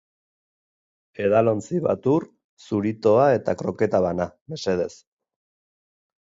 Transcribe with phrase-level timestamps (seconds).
[1.25, 2.25] Edalontzi bat ur,
[2.69, 4.91] zuritoa eta kroketa bana, mesedez.